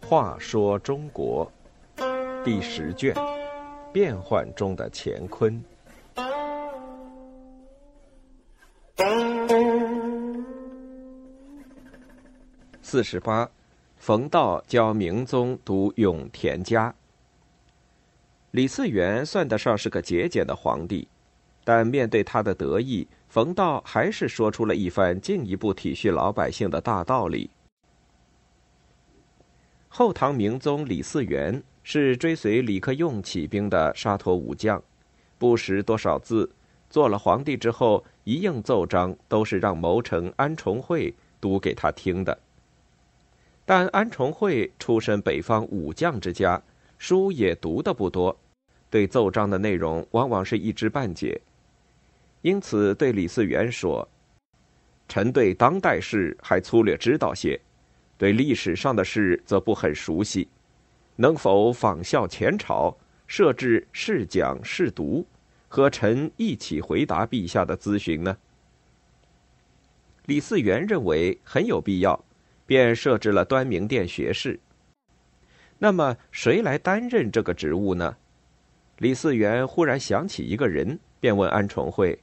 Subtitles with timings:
[0.00, 1.50] 话说中国
[2.44, 3.14] 第十卷：
[3.92, 5.62] 变幻中的乾坤。
[12.82, 13.50] 四十八，
[13.96, 16.94] 冯道教明宗读永田家。
[18.50, 21.08] 李嗣源算得上是个节俭的皇帝，
[21.64, 27.50] 但面对他的得意，冯道还是说出了一番进一步体恤老百姓的大道理。
[29.88, 34.82] 后唐明宗李嗣源是追随李克用起兵的沙陀武将，
[35.38, 36.50] 不识多少字，
[36.88, 42.38] 做了皇帝之后，一应奏章都是让谋臣安重惠读给他听的。
[43.64, 46.60] 但安重惠出身北方武将之家，
[46.98, 48.36] 书也读的不多。
[48.90, 51.40] 对奏章的内容往往是一知半解，
[52.42, 54.06] 因此对李嗣源说
[55.08, 57.60] ：“臣对当代事还粗略知道些，
[58.18, 60.48] 对历史上的事则不很熟悉，
[61.16, 65.24] 能否仿效前朝，设置试讲试读，
[65.68, 68.36] 和臣一起回答陛下的咨询呢？”
[70.26, 72.24] 李嗣源认为很有必要，
[72.66, 74.58] 便设置了端明殿学士。
[75.78, 78.16] 那么谁来担任这个职务呢？
[78.98, 82.16] 李嗣源忽然想起一个人，便问安重会：“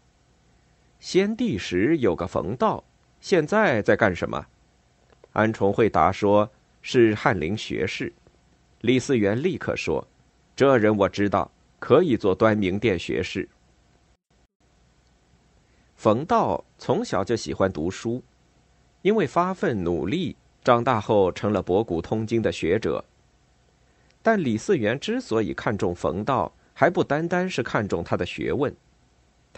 [0.99, 2.83] 先帝时有个冯道，
[3.19, 4.45] 现在在干什么？”
[5.33, 6.49] 安重会答说
[6.81, 8.11] ：“是翰林学士。”
[8.81, 10.07] 李嗣源立刻说
[10.55, 13.47] ：“这人我知道，可以做端明殿学士。”
[15.95, 18.23] 冯道从小就喜欢读书，
[19.01, 23.03] 因为发奋努力，长大后成了博古通今的学者。
[24.21, 28.73] 但李嗣源之所以看重冯道，还不单单是看重他的学问，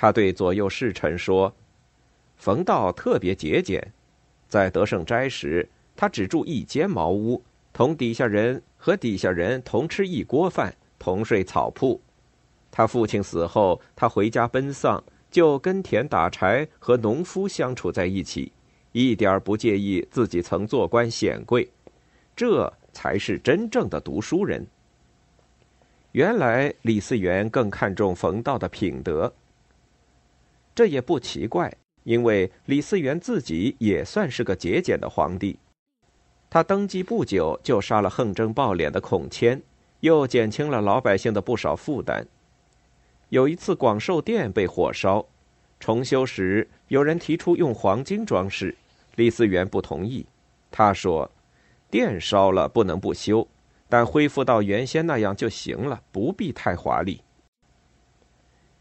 [0.01, 1.53] 他对左右侍臣说
[2.35, 3.93] ：“冯道特别节俭，
[4.47, 7.39] 在德胜斋时，他只住一间茅屋，
[7.71, 12.01] 同底下人和底下人同吃一锅饭，同睡草铺。
[12.71, 18.51] 他父亲死后，他回家奔丧，就耕田打柴，和农夫相处在一起，
[18.93, 21.69] 一点不介意自己曾做官显贵，
[22.35, 24.65] 这才是真正的读书人。”
[26.13, 29.31] 原来李嗣源更看重冯道的品德，
[30.73, 31.73] 这也不奇怪，
[32.03, 35.57] 因为李嗣源自己也算是个节俭的皇帝。
[36.49, 39.61] 他登基不久就杀了横征暴敛的孔谦，
[40.01, 42.27] 又减轻了老百姓的不少负担。
[43.29, 45.25] 有一次广寿殿被火烧，
[45.79, 48.75] 重修时有人提出用黄金装饰，
[49.15, 50.25] 李嗣源不同意，
[50.69, 51.31] 他说
[51.89, 53.47] ：“殿烧了不能不修。”
[53.87, 57.21] 但恢复到原先那样就行了，不必太华丽。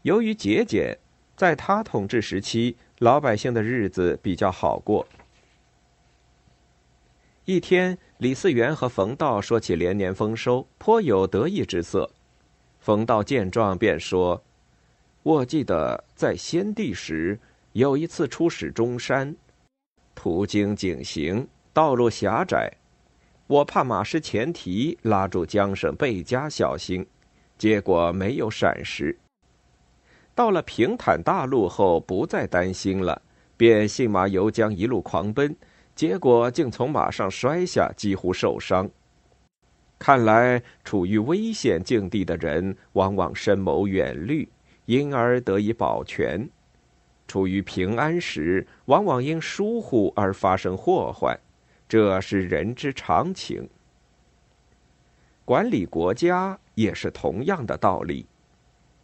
[0.03, 0.97] 由于节俭，
[1.35, 5.07] 在他统治时期，老百姓的日子比较好过。
[7.45, 12.09] 一天，李嗣源和冯道说起连年丰收，颇有得意之色。
[12.79, 14.41] 冯道见状便说
[15.23, 17.39] ：“我记得在先帝时，
[17.73, 19.35] 有一次出使中山，
[20.13, 22.71] 途经井陉，道路狭窄。”
[23.47, 27.05] 我怕马失前蹄，拉住缰绳，倍加小心，
[27.57, 29.17] 结果没有闪失。
[30.33, 33.21] 到了平坦大路后，不再担心了，
[33.57, 35.55] 便信马由缰，一路狂奔，
[35.95, 38.89] 结果竟从马上摔下，几乎受伤。
[39.99, 44.49] 看来，处于危险境地的人，往往深谋远虑，
[44.85, 46.47] 因而得以保全；
[47.27, 51.39] 处于平安时，往往因疏忽而发生祸患。
[51.87, 53.69] 这是人之常情。
[55.43, 58.25] 管理国家也是同样的道理。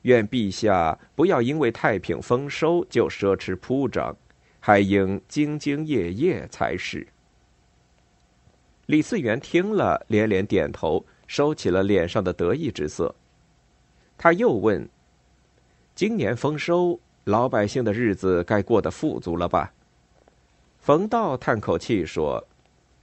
[0.03, 4.15] 愿陛下不要因为太平丰收就奢侈铺张，
[4.59, 7.07] 还应兢兢业业才是。
[8.85, 13.13] 李嗣源听了，连连点头，收起了脸上的得意之色。
[14.17, 14.87] 他又问
[15.93, 19.73] ：“今年丰收，老百姓的日子该过得富足了吧？”
[20.79, 22.45] 冯道叹口气说。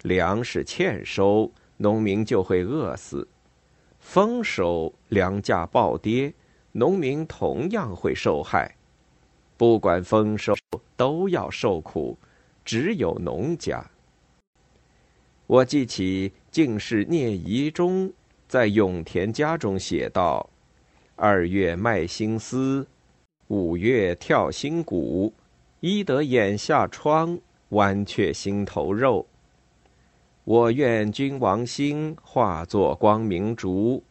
[0.02, 3.26] 粮食欠收，农民就会饿死；
[3.98, 6.30] 丰收，粮价暴跌，
[6.76, 8.74] 农民同样会受害。
[9.56, 10.52] 不管丰收，
[10.96, 12.18] 都要受苦，
[12.64, 13.88] 只有农家。
[15.46, 18.12] 我记起进士聂夷中
[18.48, 20.50] 在《永田家》中写道
[21.14, 22.84] ：“二月卖新丝，
[23.46, 25.32] 五月跳新鼓，
[25.78, 27.38] 医得眼下疮，
[27.68, 29.24] 剜却心头肉。”
[30.42, 34.02] 我愿君王心化作光明烛，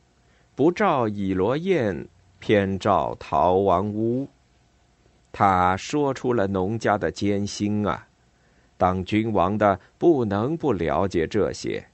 [0.56, 2.07] 不照绮罗宴，
[2.44, 4.28] 偏照逃亡屋。
[5.31, 8.06] 他说出了农家的艰辛啊！
[8.78, 11.86] 当君王的不能不了解这些。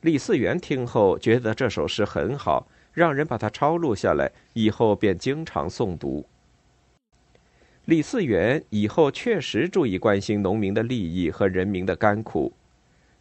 [0.00, 6.24] 李嗣源听后觉得这首诗很好，让人把它抄录下来，以后便经常诵读。
[7.84, 12.50] 李嗣源以后确实注意关心农民的利益和人民的甘苦，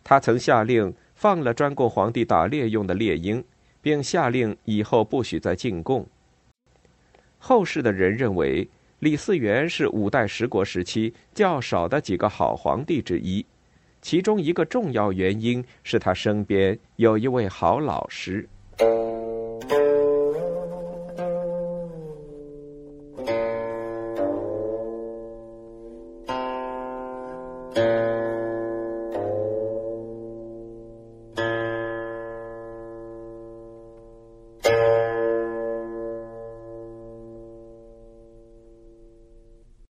[0.02, 3.44] 他曾下令放了专供皇帝打猎用的猎鹰，
[3.86, 6.04] 并下令以后不许再进贡。
[7.38, 8.68] 后世的人认为。
[9.00, 13.46] 李嗣源是五代十国时期较少的几个好皇帝之一，
[14.02, 18.48] 其中一个重要原因是他身边有一位好老师。